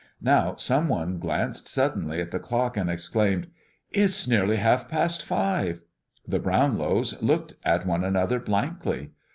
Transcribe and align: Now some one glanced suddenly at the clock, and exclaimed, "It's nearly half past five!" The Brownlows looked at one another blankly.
Now 0.23 0.55
some 0.55 0.89
one 0.89 1.19
glanced 1.19 1.67
suddenly 1.67 2.19
at 2.21 2.31
the 2.31 2.39
clock, 2.39 2.75
and 2.75 2.89
exclaimed, 2.89 3.45
"It's 3.91 4.27
nearly 4.27 4.55
half 4.55 4.89
past 4.89 5.23
five!" 5.23 5.83
The 6.27 6.39
Brownlows 6.39 7.21
looked 7.21 7.53
at 7.63 7.85
one 7.85 8.03
another 8.03 8.39
blankly. 8.39 9.11